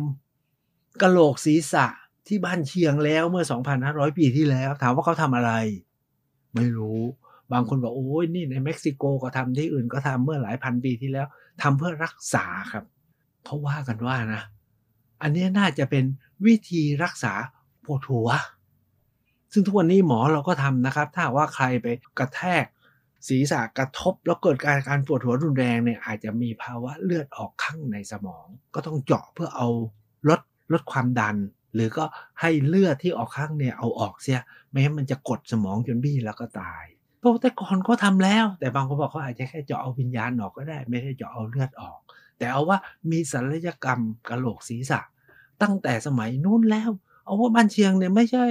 [1.02, 1.86] กระโหลกศีรษะ
[2.26, 3.44] ที่บ้านเชียงแล้วเมื่อ
[3.80, 5.52] 2,500 ปีที่แล้ว ถามว่าเขาทำอะไร
[6.54, 7.00] ไม่รู้
[7.52, 11.26] บางคนบอกโอ้ยนี่ในเม็กซิโกก็ทำที่อื่นก็ทำเมื่อหลายพันปีที่แล้ว
[11.62, 12.84] ทำเพื่อรักษาครับ
[13.44, 14.42] เขาว่ากันว่านะ
[15.22, 16.04] อันนี้น่าจะเป็น
[16.46, 17.32] วิธีรักษา
[17.84, 18.28] ปวดหัว
[19.52, 21.86] ซึ่งทุกวันนี้หมอเราก็ทำนะครับ ถ้าว่าใครไป
[22.18, 22.64] กระแทก
[23.28, 29.68] ศีรษะกระทบ แล้วเกิดการการปวดหัวรุนแรงเนี่ยอาจจะมีภาวะเลือดออกข้างในสมอง ก็ต้องเจาะเพื่อเอา
[30.28, 30.40] ลด
[30.72, 31.36] ลดความดัน
[31.74, 32.04] หรือก็
[32.40, 36.84] ให้เลือดที่ออกข้างเนี่ยเอาออกเสียไม่งั้นมันจะกดสมองจนบี้แล้วก็ตาย
[37.22, 41.98] พราะแต่ก่อนก็ทำแล้ว แต่บางคนบอกเขาอาจจะแค่เจาะเอาวิญญาณออกก็ได้ ไม่ได้เจาะเอาเลือดออก
[42.38, 42.78] แต่เอาว่า
[43.10, 45.00] มีศัลยกรรมกระโหลกศีรษะ
[45.62, 46.90] ตั้งแต่สมัยนู้นแล้ว
[47.24, 48.46] เอาว่าบ้านเชียงเนี่ยไม่ใช่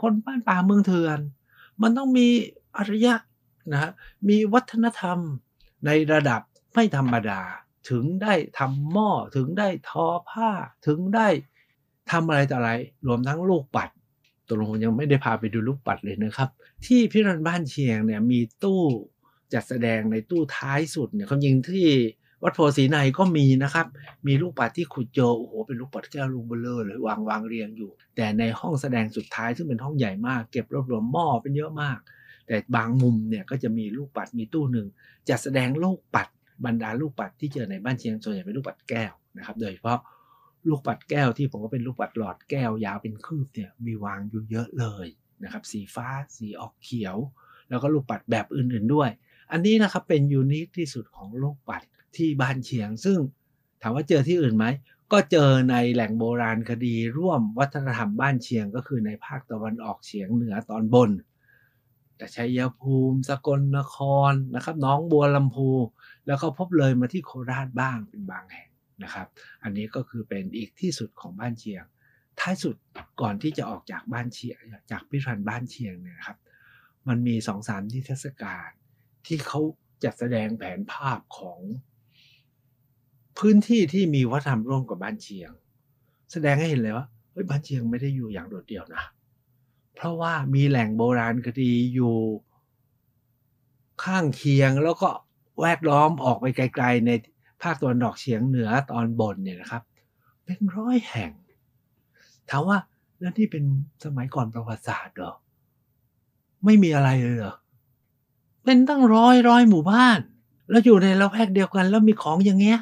[0.00, 1.18] คนบ้านป่าเมืองเถื่อน
[1.82, 2.28] มันต้องมี
[2.76, 3.14] อารยะ
[3.72, 3.90] นะฮะ
[4.28, 5.18] มีวัฒนธรรม
[5.86, 6.40] ในระดับ
[6.74, 7.40] ไม่ธรรมดา
[7.90, 10.50] ถึงได้ทำหม้อถึงได้ทอผ้า
[10.86, 11.28] ถึงได้
[12.10, 12.72] ทำอะไรต่ออะไร
[13.06, 13.88] รวมทั้งลูกปัด
[14.48, 16.48] ตกลงยังไม่ได้พาไปดูลูกปัดเลยนะครับ
[16.86, 18.82] ที่พิพิธภัณฑ์บ้านเชียงเนี่ยมีตู้
[19.52, 21.88] จัดแสดงในตู้ท้ายสุดเนี่ยความจริงที่
[22.44, 23.86] วัดโพสีในก็มีนะครับ
[24.26, 31.98] มีลูกปัดที่ขุดเจอโอ้โหเป็นลูกปัดแก้วลูกเบลเลอร์เลยวางวางเรียงอยู่ แต่ในห้องแสดงสุดท้ายซึ่งเป็นห้องใหญ่มาก เก็บรวบรวมหม้อเป็นเยอะมาก
[32.46, 34.86] แต่บางมุมเนี่ยก็จะมีลูกปัดมีตู้หนึ่ง
[35.28, 36.28] จัดแสดงลูกปัด
[36.64, 40.00] บรรดาลูกปัดที่เจอในบ้านเชียงส่วนใหญ่เป็นลูกปัดแก้วนะครับโดยเฉพาะ
[40.68, 45.06] ลูกปัดแก้วที่ผมว่าเป็นลูกปัดหลอดแก้วยาวเป็นคืบเนี่ยมีวางอยู่เยอะเลย
[45.44, 47.16] นะครับสีฟ้าสีออกเขียว
[47.68, 49.10] แล้วก็ลูกปัดแบบอื่นๆด้วย
[49.52, 51.82] อันนี้นะครับเป็นยูนิคที่สุดของลูกปัด
[52.16, 53.18] ที่บ้านเชียง ซึ่ง
[53.82, 54.66] ถามว่าเจอที่อื่นไหม
[55.12, 61.10] ก็เจอในแหล่งโบราณคดีร่วมวัฒนธรรมบ้านเชียง ก็คือในภาคตะวันออกเฉียงเหนือตอนบน
[62.16, 63.96] แต่ชัยภูมิ สกลนค
[64.30, 65.70] รนะครับน้องบัวลำพู
[66.26, 68.68] แล้วก็พบเลยมาที่โคราชบ้างเป็นบางแห่ง
[69.02, 69.26] นะครับ
[69.62, 71.84] อันนี้ก็คือเป็นอีกที่สุดของบ้านเชียง
[72.40, 72.76] ท้ายสุด
[73.20, 76.38] ก่อนที่จะออกจากบ้านเชียงจากพิพิธภัณฑ์บ้านเชียงเนี่ยครับ
[77.08, 78.70] มันมีสองสามนิทรรศการ
[79.26, 79.60] ที่เขา
[80.04, 81.60] จัดแสดงแผนภาพของ
[83.38, 85.50] พื้นที่ที่มีวัฒนธรรมร่วมกับบ้านเชียง
[86.32, 89.04] แสดงให้เห็นเลยว่าเฮ้ยบ้านเชียงไม่ได้อยู่อย่างโดดเดี่ยวนะ
[89.94, 92.16] เพราะว่ามีแหล่งโบราณคดีอยู่
[94.04, 95.10] ข้างเคียงแล้วก็
[95.60, 97.10] แวดล้อมออกไปไกล ๆ ใน
[97.62, 99.82] ภาคตะวันออกเฉียงเหนือตอนบนเนี่ยนะครับ
[100.44, 101.32] เป็นร้อยแห่ง
[102.50, 102.78] ถามว่า
[103.20, 103.64] แล้วนี่เป็น
[104.04, 105.32] สมัยก่อนประวัติศาสตร์เหรอ
[106.64, 107.54] ไม่มีอะไรเลยเหรอ
[108.64, 110.18] เป็นตั้งร้อยร้อยหมู่บ้าน
[110.70, 112.78] แล้วอยู่ในละแวกเดียวกัน แล้วมีของอย่างเงี้ย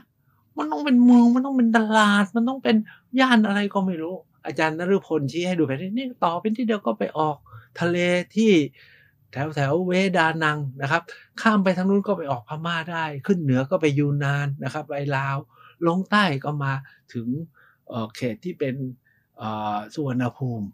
[0.57, 2.77] มันต้องเป็นเมืองมันต้องเป็นตลาด มันต้องเป็น
[3.21, 4.15] ย่านอะไรก็ไม่รู้
[4.47, 7.37] อาจารย์นฤพลชี้ให้ดูแผนที่นี่ต่อเป็นที่เดียวก็ไปออก
[7.81, 7.97] ทะเล
[8.37, 8.53] ที่
[9.33, 11.03] แถวแถวเวดานังนะครับ
[11.41, 15.37] ข้ามไปทางนู้นก็ไปออกพม่าได้ ขึ้นเหนือก็ไปยูนานนะครับไปลาว
[15.87, 16.73] ลงใต้ก็มา
[17.13, 17.27] ถึง
[18.17, 18.75] เขตที่เป็น
[19.95, 20.67] สุวรรณภูมิ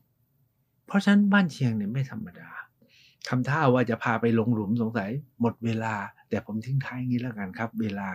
[0.86, 2.48] เพราะฉะนั้นบ้านเชียงเนี่ยไม่ธรรมดา
[3.28, 5.94] ทำท่าว่าจะพาไปลงหลุมสงสัยหมดเวลา
[6.28, 8.08] แต่ผมทิ้งท้ายงี้แล้วกันครับ เวลา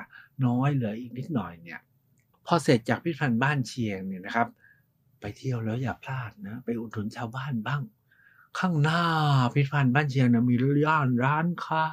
[0.45, 1.79] น้อยเหลืออีกนิดหน่อยเนี่ย
[2.45, 4.47] พอเสร็จจากพิพิธภัณฑ์บ้านเชียงเนี่ยนะครับ
[5.19, 7.81] ไปเที่ยวแล้วอย่าพลาดนะไปอุดหนุนชาวบ้านบ้าง
[8.59, 9.01] ข้างหน้า
[9.53, 11.85] พิพิธภัณฑ์บ้านเชียงนะมีย่านร้านค้า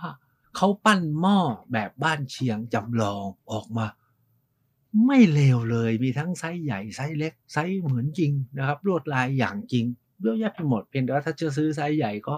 [0.56, 1.38] เขาปั้นหม้อ
[1.72, 3.86] แบบบ้านเชียงจำลองออกมา
[5.06, 9.84] ไม่เลวเลยมีทั้งไซส์ใหญ่ไซส์เล็กไซส์เหมือนจริงนะครับลวดลายอย่างจริง
[10.22, 12.34] เยอะแยะไปหมดเพียงแต่ว่าถ้าจะซื้อไซส์ใหญ่ก็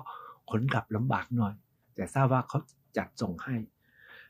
[0.52, 1.54] ขนกลับลำบากหน่อย
[1.94, 2.58] แต่ทราบว่าเขา
[2.96, 3.56] จัดส่งให้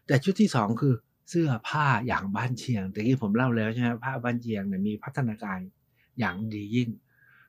[0.07, 0.95] แต่ชุดที่สองคือ
[1.31, 5.59] เสื้อผ้าอย่างบ้านเชียงแต่ที่ผมเล่าแล้วใช่ไหมผ้าบ้านเชียงเนี่ยมีพัฒนาการ
[6.19, 6.89] อย่างดียิ่ง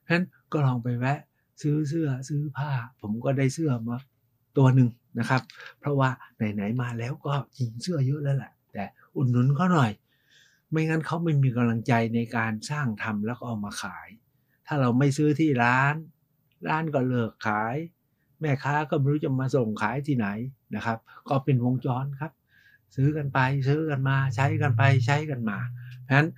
[0.01, 1.19] เพราะฉะนั้นก็ลองไปแวะ
[1.62, 3.97] ซื้อเสื้อซื้อผ้า ผมก็ได้เสื้อมา
[4.57, 5.41] ตัวหนึ่งนะครับ
[5.79, 6.09] เพราะว่า
[6.53, 8.83] ไหนๆมาแล้วก็จริงเสื้อเยอะแล้วแหละแต่
[9.15, 9.91] อุดหนุนเขาหน่อย
[10.71, 14.07] ไม่งั้นเขาไม่มีกำลังใจในการสร้างทำแล้วก็เอามาขาย
[14.67, 15.95] ถ้าเราไม่ซื้อที่ร้าน
[16.67, 17.75] ร้านก็เลิกขาย
[18.43, 20.27] แม่ค้าก็ไม่รู้จะมาส่งขายที่ไหน
[20.75, 20.97] นะครับ
[21.29, 22.32] ก็เป็นวงจรครับ
[22.95, 25.58] ซื้อกันไปซื้อกันมาใช้กันไปใช้กันมา
[26.03, 26.29] เพราะฉะนั้น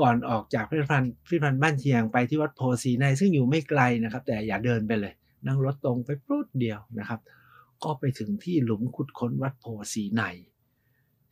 [0.00, 5.12] ก่อนออกจากพิพิธภัณฑ์พิพิธภัณฑ์บ้านเชียงไปที่วัดโพสีในซึ่งอยู่ไม่ไกลนะครับ แต่อย่าเดินไปเลย
[5.46, 7.20] นั่งรถตรงไปปรุดเดียวนะครับ
[7.84, 10.22] ก็ไปถึงที่หลุมขุดค้นวัดโพสีใน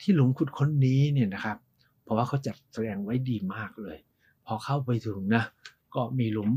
[0.00, 1.56] ที่หลุมขุดค้นนี้เนี่ยนะครับ
[2.02, 3.98] เพราะว่าเขาจัดแสดงไว้ดีมากเลย
[4.46, 5.44] พอเข้าไปถึงนะ
[5.94, 6.50] ก็มีหลุม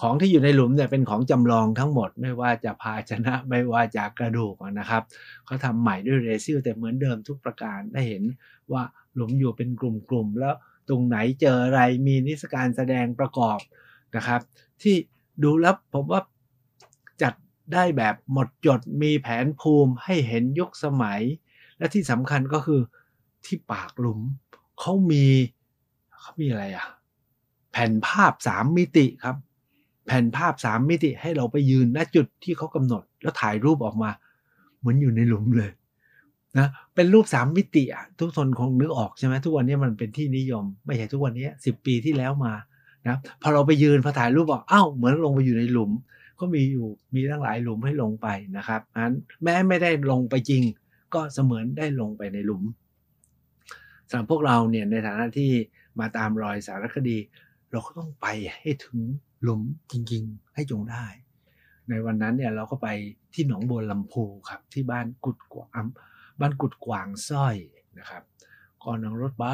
[0.00, 5.02] ของที่อยู่ในหลุมเนี่ยเป็นของจำลองทั้งหมดไม่ว่าจะภาชนะไม่ว่าจะกระดูกนะครับ
[5.44, 8.24] เขาทำใหม่ด้วยเรซิลแต่เหมือนเดิมทุกประการได้เห็น
[8.72, 8.82] ว่า
[9.14, 10.56] หลุมอยู่เป็นกลุ่มๆแล้ว
[10.88, 13.58] ตรงไหนเจออะไรมีนิทรรศการแสดงประกอบ
[14.16, 14.40] นะครับ
[14.82, 14.96] ที่
[15.42, 16.20] ดูแล้วผมว่า
[17.22, 17.34] จัด
[17.72, 21.20] ได้แบบหมดจดมีแผนภูมิให้เห็นยุคสมัย
[21.78, 22.80] และที่สำคัญก็คือ
[23.44, 24.20] ที่ปากหลุม
[24.80, 25.26] เขามี
[26.20, 26.86] เขามีอะไรอะ
[27.72, 29.36] แผ่นภาพสามมิติครับ
[30.06, 34.10] แผ่นภาพสามมิติให้เราไปยืนณจุดที่เขากำหนด แล้วถ่ายรูปออกมา
[34.78, 35.70] เหมือนอยู่ในหลุมเลย
[36.58, 42.52] นะเป็นรูปสามมิติอะทุกคนคงนึกออกใช่ไหมทุกวันนี้มันเป็นที่นิยม ไม่ใช่ทุกวันนี้สิบปีที่แล้วมา
[43.06, 45.90] นะพอเราไปยืนพอถ่ายรูปบอกอ้าวเหมือนลงไปอยู่ในหลุม
[46.40, 50.62] ก็มีอยู่มีทั้งหลายหลุมให้ลงไปนะครับนั้นแม้ไม่ได้ลงไปจริง
[51.14, 52.62] ก็เสมือนได้ลงไปในหลุม
[54.08, 55.50] สำหรับพวกเราเนี่ยในฐานะที่
[56.00, 57.18] มาตามรอยสารคดี
[57.70, 58.98] เราก็ต้องไปให้ถึง
[59.46, 61.04] ลุมจริง ๆ ให้จงได้
[61.88, 62.88] ในวันนั้นเนี่ยเราก็ไป
[63.34, 65.84] ที่หนองบัวลำพูครับ ที่บ้านกุดกวาง
[66.40, 67.56] บ้านกุดกวางสร้อย
[67.98, 68.22] นะครับ
[68.84, 69.44] ก่อนนั่งรถไป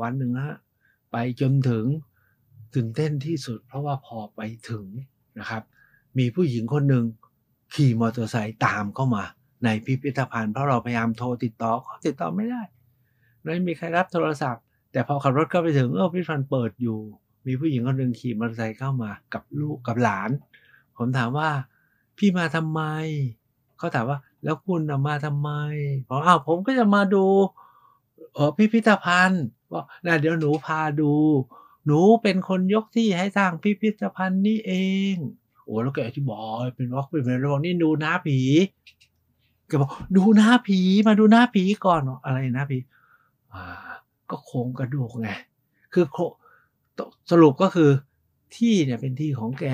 [0.00, 0.56] วันหนึ่งฮะ
[1.12, 1.84] ไปจนถึง
[2.74, 4.84] ตื่นเต้นที่สุด เพราะว่าพอไปถึง
[5.38, 5.62] นะครับ
[6.18, 7.04] มีผู้หญิงคนหนึ่ง
[7.74, 9.24] ขี่มอเตอร์ไซค์ตามเข้ามา
[9.64, 12.62] ในพิพิธภัณฑ์เพราะเราพยายามโทรติดต่อเขาติดต่อไม่ได้
[13.42, 16.98] ไม่มีใครรับโทรศัพท์ แต่พอขับรถเข้าไปถึงเออพิพิธภัณฑ์เปิดอยู่
[17.46, 20.30] มีผู้หญิงคนหนึ่งขี่มอเตอร์ไซค์เข้ามากับลูกกับหลาน
[20.96, 21.50] ผมถามว่า
[22.18, 22.80] พี่มาทำไม
[23.78, 25.50] เขาถามว่า แล้วคุณมาทำไม
[26.08, 27.24] บอกอ้าวผมก็จะมาดู
[28.34, 31.12] เออพิพิธภัณฑ์ว่านะเดี๋ยวหนูพาดู
[31.86, 34.72] หนูเป็นคนยกที่ให้สร้างพิพิธภัณฑ์นี่เอ
[35.12, 35.14] ง
[35.64, 38.38] โอ้แล้วแกอธิบายเป็นว่าเป็นอะไรบอกนี่ดูหน้าผี
[39.68, 42.78] แกบอกดูหน้าผีมาดูหน้าผีก่อนอะไรนะผี
[43.52, 43.64] อ่า
[44.30, 45.28] ก็โครงกระดูกไง
[45.92, 46.18] คือโค
[47.30, 47.90] สรุปก็คือ
[48.56, 49.66] ที่เนี่ยเป็นที่ของแก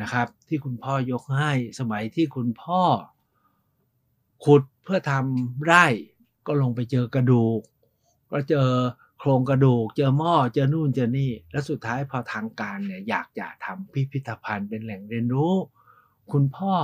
[0.00, 2.82] นะครับ ที่คุณพ่อยกให้สมัยที่คุณพ่อ
[4.44, 5.86] ขุดเพื่อทำไร่
[6.46, 7.60] ก็ลงไปเจอกระดูก
[8.32, 8.68] ก็เจอ
[9.18, 15.54] โครงกระดูก เจอหม้อเจอนู่นเจอนี่ แล้วสุดท้ายพอทางการเนี่ยอยากจะทำพิพิธภัณฑ์เป็นแหล่งเรียนรู้
[16.32, 16.74] คุณพ่อ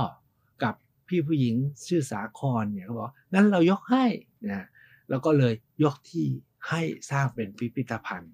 [0.63, 0.75] กับ
[1.07, 1.55] พี่ผู้หญิง
[1.87, 4.05] ชื่อสาครเนี่ยเขาบอกงั้นเรายกให้
[4.49, 4.65] นะ
[5.09, 6.25] แล้วก็เลยยกที่
[6.69, 8.33] ให้สร้างเป็นพิพิธภัณฑ์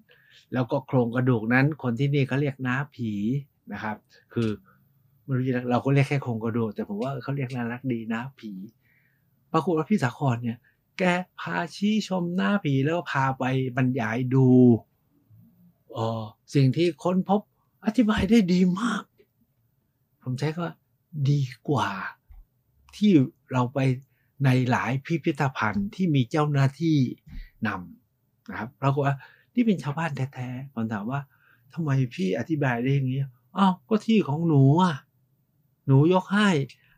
[0.54, 3.12] แล้วก็โครงกระดูกนั้น คนที่นี่เขาเรียกน้าผี
[3.72, 3.96] นะครับ
[4.34, 4.50] คือ
[5.24, 8.52] ไม่รู้จะเราก็เรียกแค่โครงกระดูกแต่ผมว่าเขาเรียกน่ารักดีน้าผี
[9.52, 10.58] ปรากฏว่าพี่สาครเนี่ย
[10.98, 11.02] แก
[11.40, 13.44] พาชี้ชมหน้าผีแล้วพาไป
[13.76, 14.48] บรรยายดู
[15.92, 16.22] เออ
[16.54, 17.40] สิ่งที่ค้นพบ
[17.84, 19.02] อธิบายได้ดีมาก
[20.22, 20.66] ผมใช้ก็
[21.30, 21.90] ดีกว่า
[22.96, 23.12] ที่
[23.52, 23.78] เราไป
[24.44, 26.98] ในหลายพิพิธภัณฑ์ที่มีเจ้าหน้าที่
[27.66, 29.16] นำนะครับปรากฏว่า
[29.54, 31.20] นี่เป็นชาวบ้านแท้ๆผมถามว่า
[31.74, 33.22] ทำไมพี่อธิบายได้อย่างนี้
[33.58, 34.94] อ้าวก็ที่ของหนูอะ
[35.86, 36.50] หนูยกให้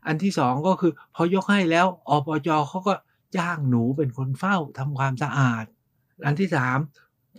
[0.07, 2.93] อันที่สองก็คือ พอยกให้แล้วอปจเขาก็
[3.37, 5.65] จ้างหนูเป็นคนเฝ้าทำความสะอาด
[6.25, 6.77] อันที่สาม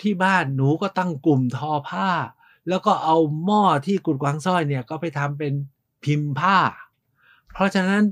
[0.03, 2.09] ที่บ้านหนูก็ตั้งกลุ่มทอผ้า
[2.69, 5.53] แล้วก็เอาหม้อที่กุดกวางสร้อยเนี่ยก็ไปทำเป็น
[6.05, 6.59] พิมพ์ผ้า
[7.53, 8.03] เพราะฉะนั้น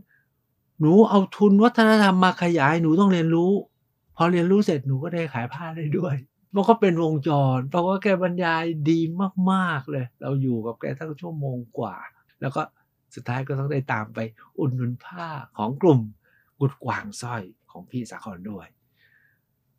[0.81, 3.53] หนูเอาทุนวัฒนธรรมมาขยายหนูต้องเรียนรู้
[4.17, 6.15] พอเรียนรู้เสร็จหนูก็ได้ขายผ้าได้ด้วย
[6.57, 9.01] มันก็เป็นวงจรเราะว่าแกบรรยายดี
[9.53, 11.97] มากๆเลย เราอยู่กับแกทั้งชั่วโมงกว่า
[12.41, 12.63] แล้วก็
[13.15, 14.19] สุดท้ายก็ต้องได้ตามไป
[14.59, 16.01] อุดหนุนผ้าของกลุ่ม
[16.61, 18.67] กุดกวางสร้อยของพี่สาครด้วย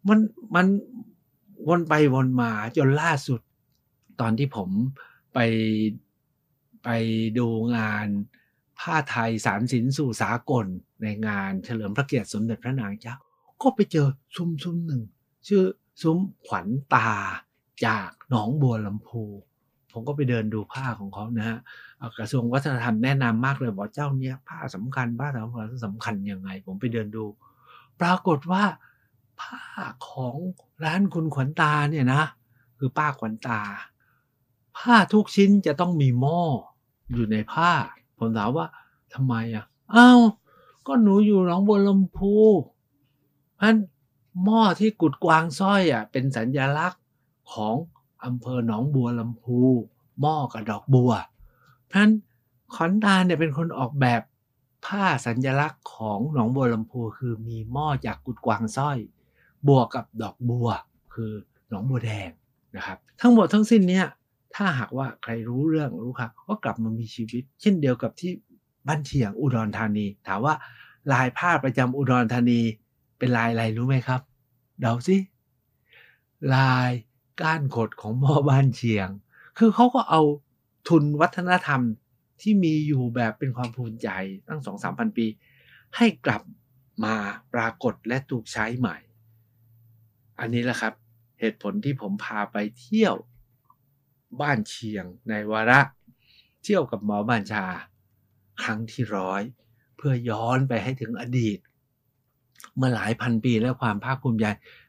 [0.07, 0.19] มัน
[0.55, 0.65] มัน
[1.67, 3.41] วนไปวนมาจนล่าสุด
[4.21, 4.69] ตอนที่ผม
[5.33, 5.39] ไป
[6.83, 6.89] ไป
[7.37, 8.07] ดูงาน
[8.79, 10.65] ผ้าไทยสารสินสู่สากล
[11.01, 13.15] ในงานเฉลิมพระเกียรติสมเด็จพระนางเจ้า
[13.61, 15.01] ก็ไปเจอซุ้มซุ้มหนึ่ง
[15.47, 15.63] ชื่อ
[16.01, 17.09] ซุ้มขวัญตา
[17.85, 19.23] จากหนองบัวลำพู
[19.91, 21.57] ผมก็ไปเดินดูผ้าของเขานะฮะ
[22.17, 27.25] กระทรวงวัฒนธรรมแนะนำมากเลยบอกเจ้าเนี้ยผ้าสำคัญผ้าสำคัญสำคัญยังไง ผมไปเดินดู
[27.99, 28.63] ปรากฏว่า
[29.41, 29.61] ผ้า
[30.09, 30.35] ของ
[30.83, 32.23] ร้านคุณขวัญตาเนี่ยนะ
[32.77, 33.61] คือป้าขวัญตา
[34.77, 36.41] ผ้าทุกชิ้นจะต้องมีหม้อ
[37.13, 37.71] อยู่ในผ้า
[38.17, 38.65] ผมถามว่า
[39.13, 40.21] ทำไมอะอ้าว
[40.87, 42.35] ก็หนูอยู่หนองบัวลำพู
[43.55, 43.77] เพราะฉะนั้น
[44.43, 47.01] หม้อที่กุดกวางสร้อยอะเป็นสัญญลักษณ์
[47.53, 47.75] ของ
[48.25, 49.59] อำเภอหนองบัวลำพู
[50.21, 51.11] หม้อกับดอกบัว
[51.85, 52.13] เพราะฉะนั้น
[52.75, 54.21] ขอนตาเนี่ยเป็นคนออกแบบ
[54.85, 58.97] ผ้าสัญญลักษณ์ของหนองบัวลำพูคือมีหม้อจากกุดกวางสร้อย
[59.67, 60.69] บวกกับดอกบัว
[61.13, 61.31] คือ
[61.69, 62.29] หนองบัวแดง
[62.75, 64.05] นะครับ ทั้งหมดทั้งสิ้นเนี่ย
[64.55, 68.31] ถ้าหากว่าใครรู้เรื่องรู้ค่ะก็กลับมามีชีวิต เช่นเดียวกับที่
[68.87, 70.55] บ้านเชียงอุดรธานี ถามว่า
[71.11, 72.61] ลายผ้าประจำอุดรธานี
[73.17, 74.21] เป็นลายอะไรรู้ไหมครับ
[74.79, 75.17] เดาสิ
[76.53, 76.91] ลาย
[77.41, 79.09] ก้านขดของหม้อบ้านเชียง
[79.57, 80.21] คือเขาก็เอา
[80.87, 81.81] ทุนวัฒนธรรม
[82.41, 84.09] ที่มีอยู่แบบเป็นความภูมิใจ
[84.47, 85.25] ตั้งสองสามพันปี
[85.97, 86.41] ให้กลับ
[87.05, 87.15] มา
[87.53, 88.97] ปรากฏและถูกใช้ใหม่
[90.39, 90.93] อันนี้แหละครับ
[91.39, 93.15] เหตุผลที่ผมพาไปเที่ยว
[94.41, 95.79] บ้านเชียงในวาระ
[96.63, 97.65] เที่ยวกับหมอบัญชา
[98.63, 99.41] ครั้งที่ร้อย
[99.97, 101.57] เพื่อย้อนไปให้ถึงอดีต
[102.79, 104.45] มื่อหลายพันปีแล้วความภาคภูมิใจ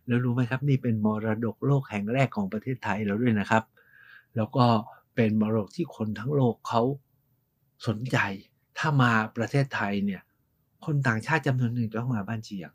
[0.07, 3.65] แล้วรู้ไหมครับ นี่เป็นมรดกโลกแห่งแรกของประเทศไทยแล้วด้วยนะครับ
[4.37, 4.65] แล้วก็
[5.15, 6.83] เป็นมรดกที่คนทั้งโลกเขา
[7.87, 8.19] สนใจ
[8.79, 10.23] ถ้ามาประเทศไทยเนี่ย
[10.85, 12.71] คนต่างชาติจำนวนหนึ่งต้องมาบ้านเชียง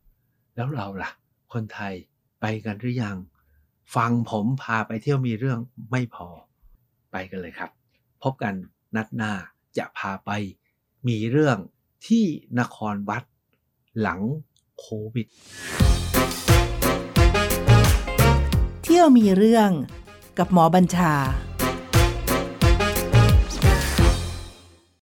[0.56, 1.12] แล้วเราล่ะ
[1.54, 1.94] คนไทย
[2.42, 3.18] ไปกันหรือยัง
[3.96, 5.60] ฟังผมพาไปเที่ยวมีเรื่อง
[5.92, 6.28] ไม่พอ
[7.12, 7.72] ไปกันเลยครับ
[8.24, 8.54] พบกัน
[8.96, 9.34] นัดหน้า
[9.78, 10.32] จะพาไป
[11.08, 11.58] มีเรื่อง
[12.08, 12.26] ที่
[12.60, 13.24] นครวัด
[14.02, 14.22] หลัง
[14.80, 15.28] โควิด
[18.84, 19.70] เที่ยวมีเรื่อง
[20.38, 21.14] กับหมอบัญชา